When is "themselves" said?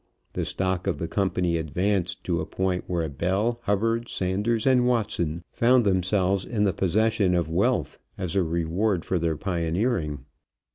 5.85-6.43